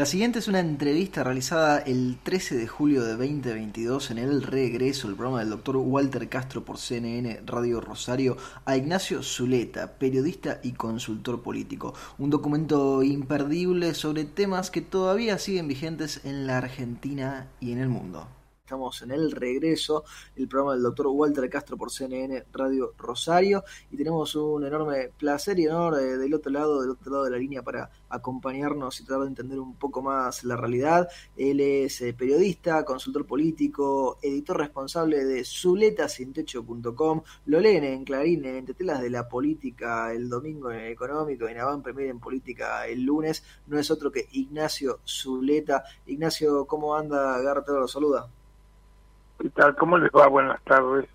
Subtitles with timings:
[0.00, 5.06] La siguiente es una entrevista realizada el 13 de julio de 2022 en el regreso,
[5.08, 10.72] el programa del doctor Walter Castro por CNN Radio Rosario, a Ignacio Zuleta, periodista y
[10.72, 11.92] consultor político.
[12.16, 17.90] Un documento imperdible sobre temas que todavía siguen vigentes en la Argentina y en el
[17.90, 18.26] mundo.
[18.70, 20.04] Estamos en el regreso,
[20.36, 25.58] el programa del doctor Walter Castro por CNN Radio Rosario y tenemos un enorme placer
[25.58, 29.04] y honor eh, del otro lado, del otro lado de la línea para acompañarnos y
[29.04, 31.08] tratar de entender un poco más la realidad.
[31.36, 37.22] Él es eh, periodista, consultor político, editor responsable de zuletasintecho.com.
[37.46, 41.58] Lo leen en Clarín, en Tetelas de la Política el domingo en el Económico, en
[41.58, 43.42] Avant Premier en Política el lunes.
[43.66, 45.82] No es otro que Ignacio Zuleta.
[46.06, 47.36] Ignacio, ¿cómo anda?
[47.40, 48.30] Garra, lo saluda.
[49.40, 49.74] ¿Qué tal?
[49.74, 50.26] ¿Cómo les va?
[50.26, 51.08] Buenas tardes.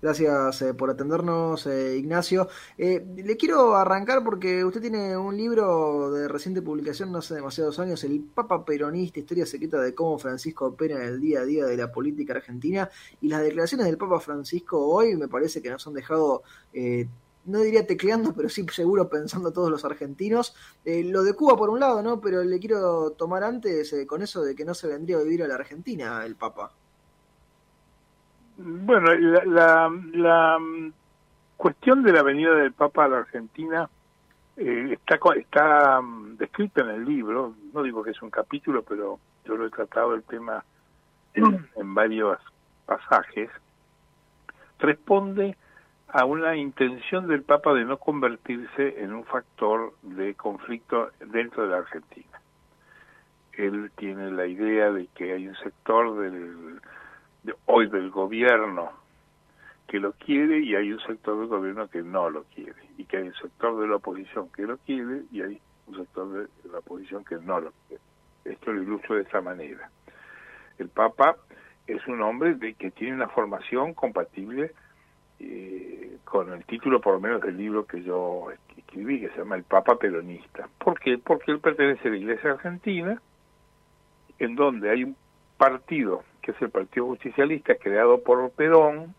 [0.00, 2.48] Gracias eh, por atendernos, eh, Ignacio.
[2.78, 7.80] Eh, le quiero arrancar porque usted tiene un libro de reciente publicación, no hace demasiados
[7.80, 11.66] años, El Papa Peronista, Historia Secreta de cómo Francisco opera en el día a día
[11.66, 12.88] de la política argentina.
[13.20, 16.42] Y las declaraciones del Papa Francisco hoy me parece que nos han dejado
[17.46, 20.54] no diría tecleando, pero sí seguro pensando todos los argentinos.
[20.84, 22.20] lo de Cuba por un lado, ¿no?
[22.20, 25.48] Pero le quiero tomar antes con eso de que no se vendría a vivir a
[25.48, 26.72] la Argentina el Papa.
[28.58, 30.92] Bueno, la, la, mm,
[31.56, 33.88] cuestión de la venida del Papa a la Argentina
[34.56, 39.18] eh, está, está mm, descrita en el libro, no digo que es un capítulo, pero
[39.44, 40.64] yo lo he tratado el tema
[41.34, 42.38] en varios
[42.86, 43.50] pasajes,
[44.78, 45.54] responde
[46.08, 51.68] a una intención del Papa de no convertirse en un factor de conflicto dentro de
[51.68, 52.40] la Argentina.
[53.52, 56.80] Él tiene la idea de que hay un sector del
[57.66, 58.90] hoy del gobierno
[59.86, 63.18] que lo quiere y hay un sector del gobierno que no lo quiere y que
[63.18, 66.78] hay un sector de la oposición que lo quiere y hay un sector de la
[66.78, 68.02] oposición que no lo quiere.
[68.44, 69.90] Esto lo ilustro de esa manera.
[70.78, 71.36] El Papa
[71.86, 74.72] es un hombre de, que tiene una formación compatible
[75.38, 79.56] eh, con el título por lo menos del libro que yo escribí, que se llama
[79.56, 80.68] El Papa Peronista.
[80.78, 81.18] ¿Por qué?
[81.18, 83.20] Porque él pertenece a la Iglesia Argentina,
[84.38, 85.16] en donde hay un
[85.56, 89.12] partido que es el Partido Justicialista creado por Perón,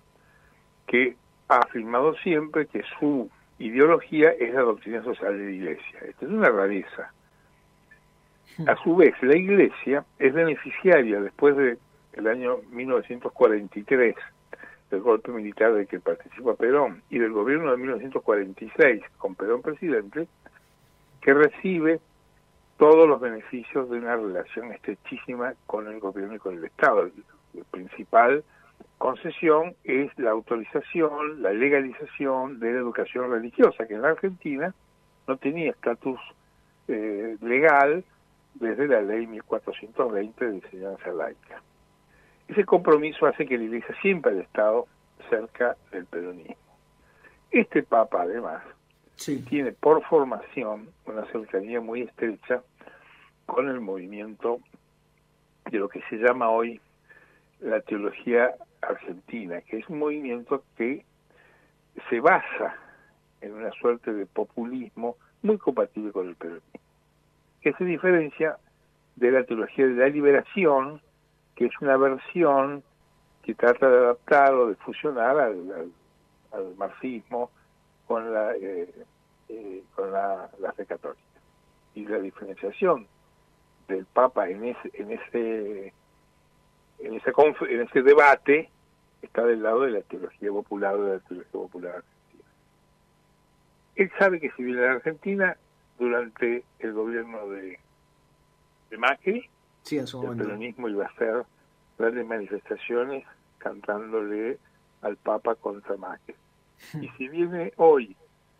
[0.87, 1.17] que
[1.49, 3.29] ha afirmado siempre que su
[3.59, 5.99] ideología es la doctrina social de la Iglesia.
[6.07, 7.11] Esto es una rareza.
[8.65, 11.77] A su vez, la Iglesia es beneficiaria después del
[12.13, 14.15] el año 1943
[14.89, 20.27] del golpe militar del que participa Perón y del gobierno de 1946 con Perón presidente,
[21.21, 21.99] que recibe
[22.77, 27.09] todos los beneficios de una relación estrechísima con el gobierno y con el Estado.
[27.53, 28.43] La principal
[28.97, 34.73] concesión es la autorización, la legalización de la educación religiosa, que en la Argentina
[35.27, 36.19] no tenía estatus
[36.87, 38.03] eh, legal
[38.55, 41.61] desde la ley 1420 de enseñanza laica.
[42.47, 44.87] Ese compromiso hace que la Iglesia siempre haya estado
[45.29, 46.55] cerca del peronismo.
[47.51, 48.63] Este Papa, además,
[49.17, 52.61] tiene por formación una cercanía muy estrecha
[53.45, 54.59] con el movimiento
[55.71, 56.79] de lo que se llama hoy
[57.59, 61.03] la teología argentina, que es un movimiento que
[62.09, 62.75] se basa
[63.41, 66.79] en una suerte de populismo muy compatible con el peronismo,
[67.61, 68.57] que se diferencia
[69.15, 71.01] de la teología de la liberación,
[71.55, 72.83] que es una versión
[73.43, 75.91] que trata de adaptar o de fusionar al,
[76.77, 77.51] marxismo
[78.07, 78.93] con la eh,
[79.49, 81.21] eh, con la, fe católica
[81.95, 83.07] y la diferenciación
[83.87, 85.93] del Papa en ese en ese
[86.99, 87.33] en ese
[87.69, 88.69] en ese debate
[89.21, 92.49] está del lado de la teología popular de la teología popular argentina.
[93.95, 95.57] Él sabe que si viene a la Argentina
[95.97, 97.79] durante el gobierno de,
[98.89, 99.49] de Macri,
[99.81, 101.45] sí, el peronismo iba a hacer
[101.97, 103.25] grandes manifestaciones
[103.57, 104.59] cantándole
[105.01, 106.35] al Papa contra Macri.
[107.01, 108.15] Y si viene hoy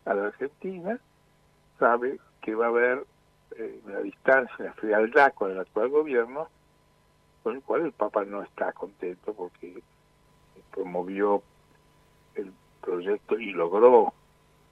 [0.05, 0.99] a la Argentina,
[1.79, 3.05] sabe que va a haber
[3.57, 6.47] eh, una distancia, una frialdad con el actual gobierno,
[7.43, 9.81] con el cual el Papa no está contento porque
[10.73, 11.41] promovió
[12.35, 14.13] el proyecto y logró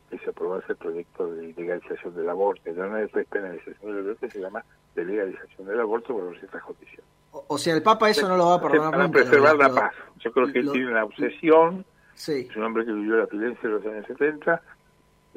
[0.10, 4.30] que se aprobase el proyecto de legalización del aborto, ya no es despenalización del aborto,
[4.30, 4.64] se llama
[4.94, 7.06] de legalización del aborto por ciertas condiciones.
[7.48, 9.94] O, sea, el Papa eso no lo va a perdonar Para preservar la paz.
[10.20, 13.86] Yo creo que tiene una obsesión, es un hombre que vivió la violencia de los
[13.86, 14.62] años 70,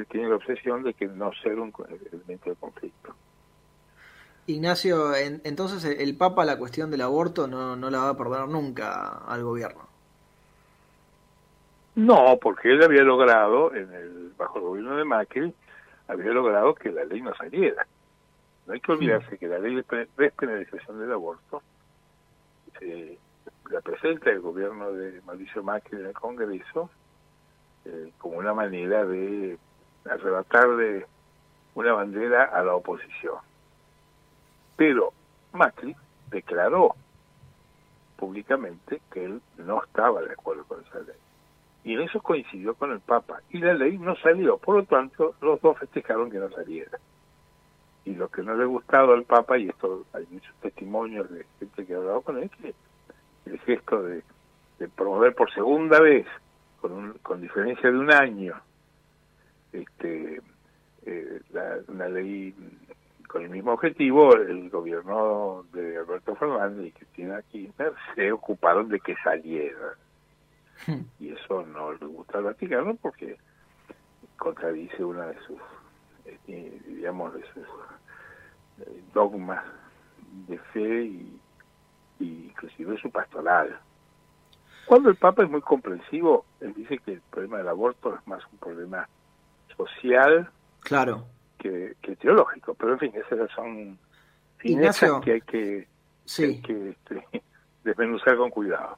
[0.05, 1.73] tiene la obsesión de que no ser un
[2.13, 3.15] elemento de conflicto.
[4.47, 9.19] Ignacio, entonces el Papa la cuestión del aborto no, no la va a perdonar nunca
[9.27, 9.87] al gobierno.
[11.97, 15.53] No, porque él había logrado, en el bajo el gobierno de Macri,
[16.07, 17.87] había logrado que la ley no saliera.
[18.67, 21.63] No hay que olvidarse que la ley de despenalización del aborto
[22.81, 23.19] eh,
[23.71, 26.91] la presenta el gobierno de Mauricio Macri en el Congreso
[27.85, 29.59] eh, como una manera de
[30.05, 31.07] arrebatarle
[31.75, 33.37] una bandera a la oposición.
[34.77, 35.13] Pero
[35.53, 35.95] Macri
[36.31, 36.95] declaró
[38.17, 41.17] públicamente que él no estaba de acuerdo con esa ley.
[41.85, 43.41] Y en eso coincidió con el Papa.
[43.51, 44.59] Y la ley no salió.
[44.59, 46.99] Por lo tanto, los dos festejaron que no saliera.
[48.05, 51.47] Y lo que no le ha gustado al Papa, y esto hay muchos testimonios de
[51.59, 52.75] gente que ha hablado con él, que
[53.51, 54.23] el gesto de,
[54.97, 56.27] promover por segunda vez,
[56.81, 58.55] con, con diferencia de un año,
[59.73, 60.41] este,
[61.05, 61.41] eh,
[61.89, 62.55] una ley
[63.29, 69.01] con el mismo objetivo, el gobierno de Alberto Fernández y Cristina Kirchner se ocuparon de
[69.01, 69.95] que saliera.
[70.87, 71.03] Hmm.
[71.21, 73.37] Y eso no le gusta al Vaticano porque
[74.39, 75.61] contradice una de sus,
[76.25, 77.67] eh, digamos, de sus
[78.81, 79.63] eh, dogmas
[80.47, 81.41] de fe y,
[82.19, 83.79] y inclusive su pastoral.
[84.87, 88.43] Cuando el Papa es muy comprensivo, él dice que el problema del aborto es más
[88.51, 89.09] un problema
[89.77, 90.49] social
[90.81, 91.27] claro.
[91.59, 93.99] que, teológico, pero en fin, esas son
[94.57, 95.89] finezas que hay que,
[96.37, 97.29] que este,
[97.85, 98.97] desmenuzar con cuidado.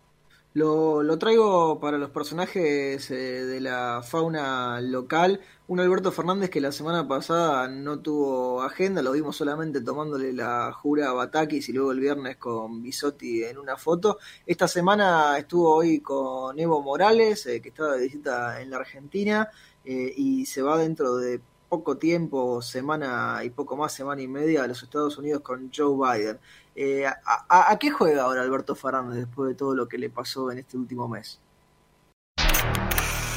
[0.52, 5.40] Lo, lo, traigo para los personajes eh, de la fauna local.
[5.68, 10.72] Un Alberto Fernández que la semana pasada no tuvo agenda, lo vimos solamente tomándole la
[10.72, 14.18] jura a Batakis y luego el viernes con Bisotti en una foto.
[14.44, 19.48] Esta semana estuvo hoy con Evo Morales, eh, que estaba de visita en la Argentina,
[19.84, 24.64] eh, y se va dentro de poco tiempo, semana y poco más, semana y media,
[24.64, 26.38] a los Estados Unidos con Joe Biden.
[26.74, 30.58] Eh, a, qué juega ahora Alberto Fernández después de todo lo que le pasó en
[30.58, 31.40] este último mes?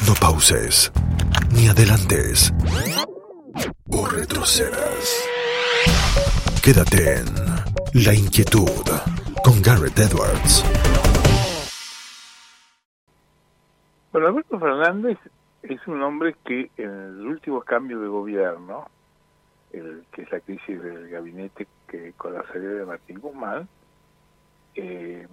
[0.07, 0.91] No pauses,
[1.51, 2.51] ni adelantes,
[3.91, 5.29] o retrocedas.
[6.63, 7.25] Quédate en
[8.03, 8.89] La Inquietud
[9.43, 10.63] con Garrett Edwards.
[14.11, 15.17] Bueno, Alberto Fernández
[15.63, 18.87] es un hombre que en el último cambio de gobierno
[19.71, 23.67] el, que es la crisis del gabinete que con la salida de Martín Guzmán,
[24.75, 25.27] eh,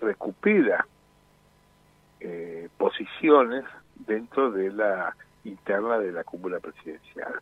[0.00, 0.86] recupera
[2.20, 7.40] eh, posiciones dentro de la interna de la cúpula presidencial,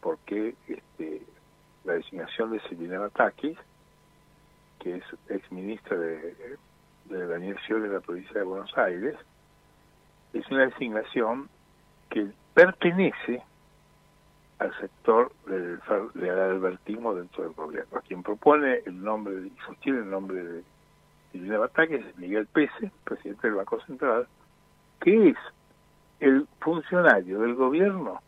[0.00, 1.22] porque este,
[1.84, 3.58] la designación de Silvina Batakis,
[4.80, 6.56] que es ex ministra de,
[7.06, 9.16] de Daniel Scioli de la provincia de Buenos Aires,
[10.34, 11.48] es una designación
[12.10, 13.42] que pertenece
[14.58, 15.80] al sector del,
[16.14, 18.00] del albertismo dentro del gobierno.
[18.06, 20.64] Quien propone el nombre y sostiene el nombre de
[21.32, 24.26] Silvina Bataque es Miguel Pese, presidente del Banco Central,
[25.00, 25.36] que es
[26.20, 28.20] el funcionario del gobierno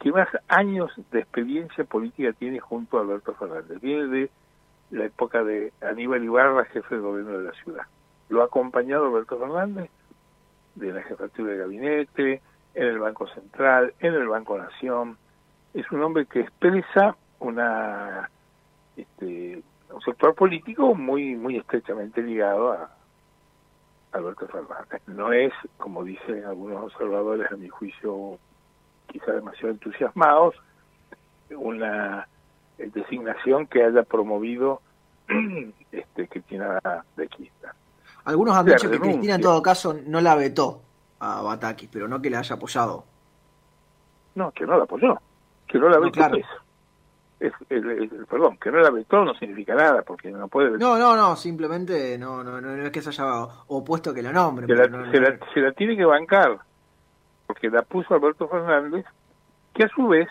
[0.00, 3.80] que más años de experiencia política tiene junto a Alberto Fernández.
[3.80, 4.30] Viene de
[4.90, 7.82] la época de Aníbal Ibarra, jefe del gobierno de la ciudad.
[8.28, 9.90] Lo ha acompañado Alberto Fernández
[10.74, 12.42] de la jefatura de gabinete,
[12.74, 15.16] en el Banco Central, en el Banco Nación,
[15.74, 18.30] es un hombre que expresa una
[18.96, 22.90] este, un sector político muy muy estrechamente ligado a
[24.12, 25.02] Alberto Fernández.
[25.06, 28.38] No es, como dicen algunos observadores, a mi juicio,
[29.06, 30.54] quizá demasiado entusiasmados,
[31.50, 32.28] una
[32.78, 34.80] designación que haya promovido
[35.92, 36.80] este, Cristina
[37.16, 37.72] de Kirchner.
[38.28, 40.80] Algunos han dicho que Cristina en todo caso no la vetó
[41.20, 43.04] a Batakis, pero no que la haya apoyado.
[44.34, 45.18] No, que no la apoyó
[45.68, 46.20] que no la vetó
[47.40, 47.52] es,
[48.28, 52.18] perdón, que no la vetó no significa nada, porque no puede No, no, no, simplemente
[52.18, 54.66] no, no, no, es que se haya opuesto que la nombre.
[54.66, 56.58] Se, la, se, la, tiene que bancar,
[57.46, 59.06] porque la puso Alberto Fernández,
[59.72, 60.28] que a su vez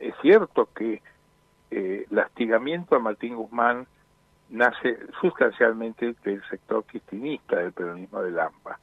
[0.00, 1.00] es cierto que
[1.70, 3.86] eh, el astigamiento a Martín Guzmán
[4.52, 8.78] nace sustancialmente del sector cristinista del peronismo de Lampa,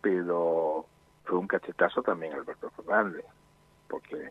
[0.00, 0.86] pero
[1.24, 3.24] fue un cachetazo también Alberto Fernández,
[3.88, 4.30] porque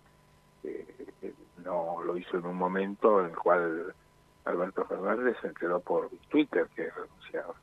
[0.63, 3.93] eh, no lo hizo en un momento en el cual
[4.45, 7.55] Alberto Fernández se enteró por Twitter que renunciaba.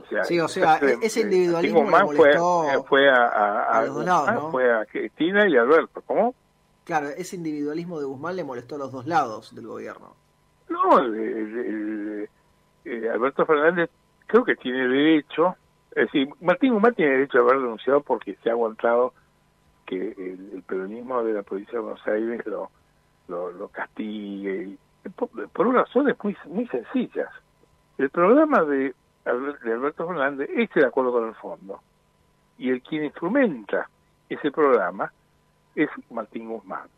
[0.00, 4.50] O sea, sí, o sea, ese individualismo le molestó fue, fue a, a, los dos
[4.50, 6.34] fue a Cristina y Alberto, ¿cómo?
[6.84, 10.16] Claro, ese individualismo de Guzmán le molestó a los dos lados del gobierno.
[10.68, 12.28] No, el,
[12.84, 13.90] eh, Alberto Fernández
[14.26, 15.56] creo que tiene derecho,
[15.90, 19.12] es decir, Martín Guzmán tiene derecho a haber renunciado porque se ha aguantado
[19.86, 22.70] que el, peronismo de la provincia de Buenos Aires lo,
[23.28, 24.76] lo, castigue,
[25.16, 27.28] por, unas razones muy, muy sencillas.
[27.98, 28.94] El programa de,
[29.24, 31.80] Alberto Fernández es de acuerdo con el fondo,
[32.56, 33.88] y el quien instrumenta
[34.28, 35.12] ese programa
[35.74, 36.88] es Martín Guzmán.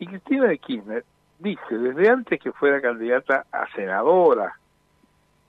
[0.00, 1.04] Y Cristina de Kirchner
[1.38, 4.59] dice, desde antes que fuera candidata a senadora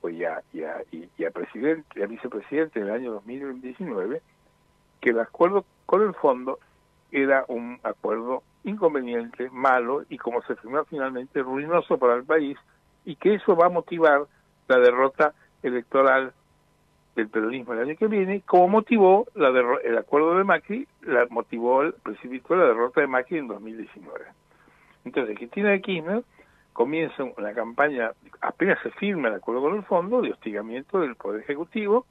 [0.02, 4.20] o ya, ya, y, a, presidente, a vicepresidente en el año 2019,
[5.00, 6.58] que el acuerdo con el fondo
[7.10, 12.58] era un acuerdo inconveniente, malo y como se firmó finalmente, ruinoso para el país
[13.04, 14.26] y que eso va a motivar
[14.68, 16.32] la derrota electoral
[17.14, 19.48] del peronismo el año que viene, como motivó la
[19.84, 24.24] el acuerdo de Macri, la motivó, precipitó la derrota de Macri en 2019.
[25.04, 26.22] Entonces, Cristina de Kirchner
[26.72, 31.42] comienza una campaña, apenas se firma el acuerdo con el fondo, de hostigamiento del Poder
[31.42, 32.06] Ejecutivo,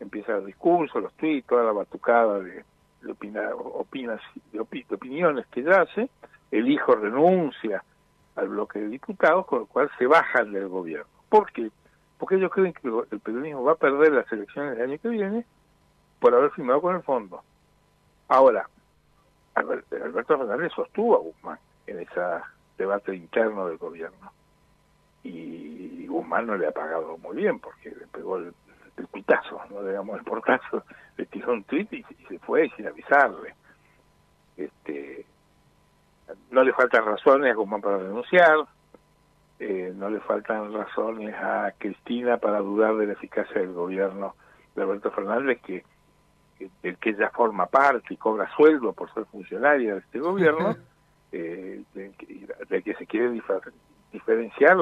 [0.00, 2.64] empieza el discurso, los tweets, toda la batucada de,
[3.02, 3.10] de,
[3.74, 4.20] opinas,
[4.52, 6.10] de, opiniones que ella hace,
[6.50, 7.82] el hijo renuncia
[8.36, 11.06] al bloque de diputados, con lo cual se bajan del gobierno.
[11.28, 11.70] ¿Por qué?
[12.18, 15.44] Porque ellos creen que el peronismo va a perder las elecciones del año que viene
[16.20, 17.42] por haber firmado con el fondo.
[18.28, 18.68] Ahora,
[19.54, 22.20] Alberto Fernández sostuvo a Guzmán en ese
[22.82, 24.32] debate interno del gobierno.
[25.24, 28.52] Y Guzmán no le ha pagado muy bien porque le pegó el,
[28.96, 30.84] el pitazo, no digamos el portazo,
[31.16, 33.54] le tiró un tweet y, se fue sin avisarle.
[34.56, 35.24] Este,
[36.50, 38.66] no le faltan razones a Guzmán para denunciar,
[39.58, 44.34] eh, no le faltan razones a Cristina para dudar de la eficacia del gobierno
[44.74, 45.84] de Alberto Fernández, que
[46.82, 50.76] del que ella forma parte y cobra sueldo por ser funcionaria de este gobierno,
[51.32, 53.30] eh, de, que se quiere
[54.12, 54.76] diferenciar,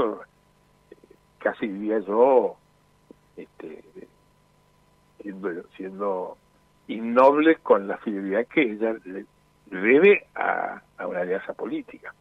[1.39, 2.57] casi diría yo,
[3.37, 3.85] este,
[5.77, 6.37] siendo,
[6.89, 9.27] innoble con la fidelidad que ella le
[9.71, 12.13] debe a, una alianza política.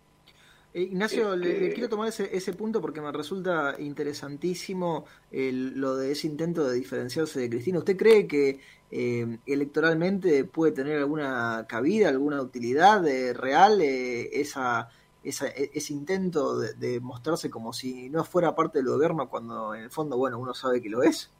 [0.72, 6.12] Eh, Ignacio, le, este quiero tomar ese, ese punto porque me resulta interesantísimo lo de
[6.12, 7.80] ese intento de diferenciarse de Cristina.
[7.80, 8.60] ¿Usted cree que
[8.91, 14.89] eh, electoralmente puede tener alguna cabida, alguna utilidad eh, real esa,
[15.24, 19.84] esa, e, ese intento de, mostrarse como si no fuera parte del gobierno cuando en
[19.84, 21.31] el fondo, bueno, uno sabe que lo es?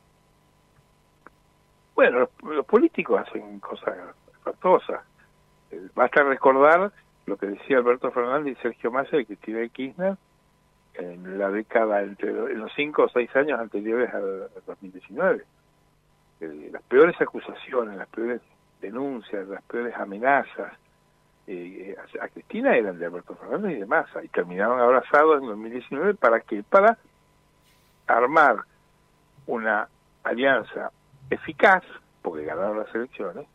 [1.96, 3.96] Bueno, los, políticos hacen cosas
[4.34, 5.02] espantosas.
[5.72, 6.92] Eh, basta recordar
[7.26, 10.18] lo que decía Alberto Fernández y Sergio Massa y Cristina Kirchner
[10.96, 15.46] en la década, entre en los cinco o seis años anteriores al, 2019.
[16.40, 18.42] Las peores acusaciones, las peores
[18.82, 20.74] denuncias, las peores amenazas
[21.48, 26.14] eh, a, Cristina eran de Alberto Fernández y de Massa y terminaron abrazados en 2019
[26.14, 26.98] para que para
[28.06, 28.58] armar
[29.48, 29.88] una
[30.24, 30.92] alianza
[31.30, 31.84] eficaz,
[32.22, 33.48] porque ganaron las elecciones,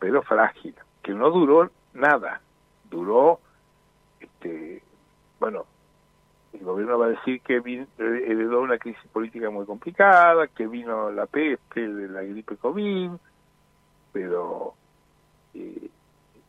[0.00, 2.40] pero frágil, que no duró nada,
[2.90, 3.38] duró,
[4.18, 4.82] este,
[5.38, 5.66] bueno,
[6.52, 7.56] el gobierno va a decir que
[7.98, 13.10] heredó una crisis política muy complicada, que vino la peste la gripe COVID,
[14.12, 14.74] pero
[15.54, 15.88] eh,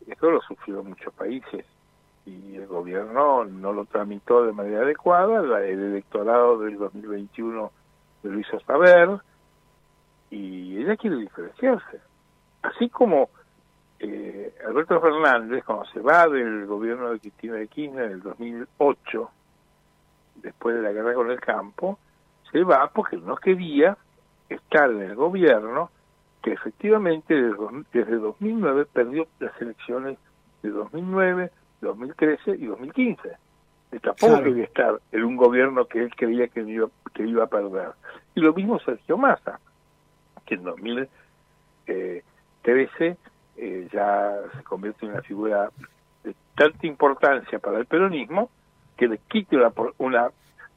[0.07, 1.65] eso lo sufrieron muchos países
[2.25, 7.71] y el gobierno no lo tramitó de manera adecuada, el electorado del 2021
[8.23, 9.19] lo hizo saber,
[10.29, 11.99] y ella quiere diferenciarse.
[12.61, 13.29] Así como
[13.99, 19.31] eh, Alberto Fernández, cuando se va del gobierno de Cristina de Kirchner en el 2008,
[20.41, 21.99] después de la guerra con el campo,
[22.51, 23.97] se va porque no quería
[24.49, 25.89] estar en el gobierno
[26.41, 27.35] que efectivamente
[27.93, 30.17] desde 2009 perdió las elecciones
[30.63, 33.29] de 2009, 2013 y 2015.
[34.01, 37.91] Tampoco quería estar en un gobierno que él creía que iba, que iba a perder.
[38.35, 39.59] Y lo mismo Sergio Massa
[40.45, 43.17] que en 2013
[43.57, 45.69] eh, ya se convierte en una figura
[46.23, 48.49] de tanta importancia para el peronismo
[49.01, 50.31] que le quite una, una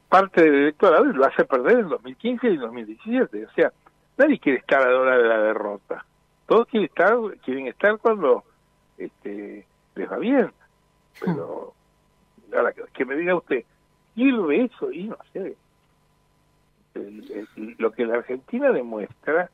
[0.09, 3.45] parte del electorado y lo hace perder en 2015 y 2017.
[3.45, 3.71] O sea,
[4.17, 6.03] nadie quiere estar a la hora de la derrota.
[6.47, 8.43] Todos quieren estar, quieren estar cuando
[8.97, 10.51] este, les va bien.
[11.19, 11.75] Pero,
[12.51, 13.63] ahora que me diga usted,
[14.15, 15.55] ve eso y no sé.
[17.77, 19.51] lo que la Argentina demuestra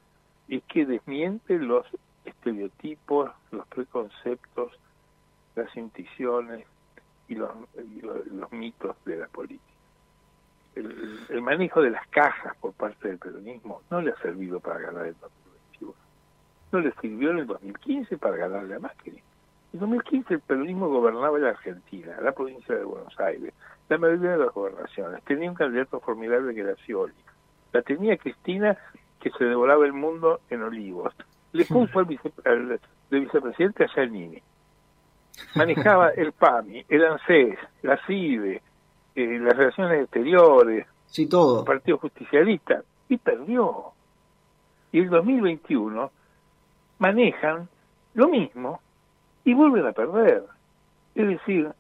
[0.48, 1.86] es que desmiente los
[2.24, 4.72] estereotipos, los preconceptos,
[5.58, 6.66] las intuiciones
[7.32, 7.50] y los,
[8.28, 9.64] los, mitos de la política.
[10.76, 15.06] El, manejo de las cajas por parte del peronismo no le ha servido para ganar
[15.06, 15.94] el 2021.
[16.74, 19.12] No le sirvió en el 2015 para ganarle a Macri.
[19.12, 19.22] En
[19.74, 23.54] el 2015 el peronismo gobernaba la Argentina, la provincia de Buenos Aires,
[23.88, 25.24] la mayoría de las gobernaciones.
[25.24, 27.14] Tenía un candidato formidable que era Scioli.
[27.72, 28.78] La tenía Cristina
[29.22, 31.14] que se devoraba el mundo en olivos.
[31.54, 32.00] Le puso
[32.46, 34.42] al, de vicepresidente a Giannini.
[35.56, 38.62] Manejaba el PAMI, el ANSES, la CIDE,
[39.16, 41.60] eh, las relaciones exteriores, sí, todo.
[41.60, 43.92] el Partido Justicialista, y perdió.
[44.92, 46.12] Y el 2021
[47.00, 47.68] manejan
[48.14, 48.82] lo mismo
[49.44, 50.44] y vuelven a perder.
[51.16, 51.72] Es decir,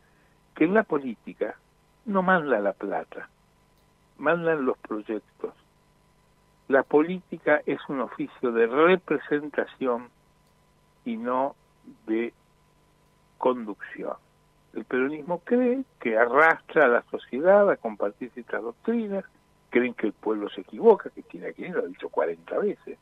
[0.55, 1.55] que en la política
[2.05, 3.29] no manda la plata,
[4.17, 5.53] mandan los proyectos.
[6.67, 10.09] La política es un oficio de representación
[11.05, 11.55] y no
[12.07, 12.33] de
[13.41, 14.13] conducción.
[14.73, 19.25] El peronismo cree que arrastra a la sociedad a compartir ciertas doctrinas,
[19.71, 22.99] creen que el pueblo se equivoca, que tiene ir, lo ha dicho 40 veces,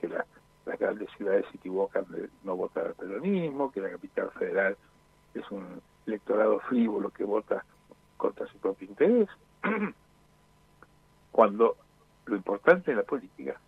[0.00, 4.76] que las grandes ciudades se equivocan de no votar al peronismo, que la capital federal
[5.34, 7.64] es un electorado frívolo que vota
[8.16, 9.28] contra su propio interés,
[11.32, 11.76] cuando
[12.26, 13.60] lo importante en la política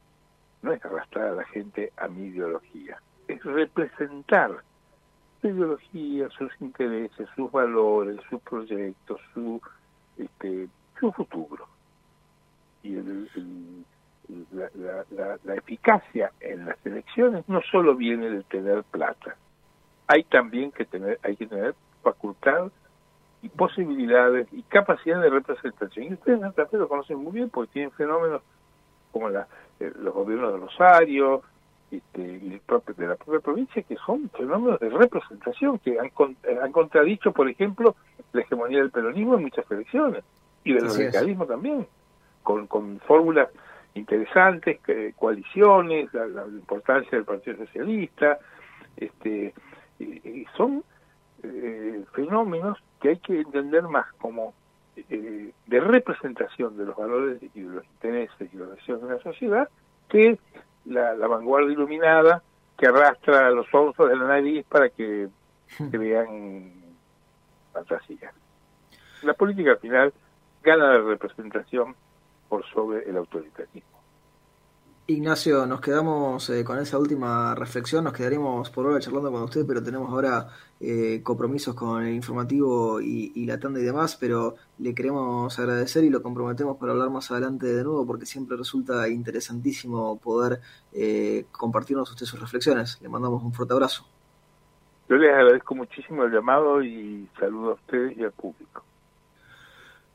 [0.63, 4.63] no es arrastrar a la gente a mi ideología, es representar
[5.43, 9.61] ideología, sus intereses, sus valores, sus proyectos, su,
[10.17, 11.67] este, su futuro.
[12.83, 12.97] Y
[14.53, 19.37] la, la eficacia en las elecciones no solo viene de tener plata,
[20.07, 22.71] hay también que tener, hay que tener facultad
[23.43, 26.07] y posibilidades y capacidad de representación.
[26.07, 28.43] Y ustedes en Santa Fe lo conocen muy bien porque tienen fenómenos
[29.13, 29.47] como la,
[29.81, 31.43] eh, los gobiernos de Rosario
[31.91, 36.11] este, de la propia provincia que son fenómenos de representación que han,
[36.63, 37.95] han contradicho, por ejemplo,
[38.33, 40.25] la hegemonía del peronismo en muchas elecciones
[40.65, 41.87] y del radicalismo también,
[42.43, 43.49] con, con fórmulas
[43.95, 44.81] interesantes,
[45.17, 48.39] coaliciones, la, la, importancia del Partido Socialista,
[48.97, 49.55] este,
[49.99, 50.83] y son
[51.43, 54.55] eh, fenómenos que hay que entender más como
[54.97, 59.19] eh, de representación de los valores y de los intereses y los deseos de la
[59.21, 59.69] sociedad
[60.09, 60.39] que
[60.87, 62.43] la, vanguardia iluminada
[62.79, 65.29] que arrastra a los ojos de la nariz para que
[65.69, 66.73] se vean
[67.73, 68.35] fantasías.
[69.23, 70.13] La política al final
[70.63, 71.95] gana la representación
[72.49, 73.96] por sobre el autoritarismo.
[75.09, 79.65] Ignacio, nos quedamos eh, con esa última reflexión, nos quedaríamos por ahora charlando con usted,
[79.65, 80.49] pero tenemos ahora
[80.81, 86.11] eh, compromisos con el informativo y, la tanda y demás, pero le queremos agradecer y
[86.11, 90.59] lo comprometemos para hablar más adelante de nuevo, porque siempre resulta interesantísimo poder
[90.93, 93.01] eh, compartirnos usted sus reflexiones.
[93.01, 94.09] Le mandamos un fuerte abrazo.
[95.09, 98.83] Yo les agradezco muchísimo el llamado y saludo a ustedes y al público.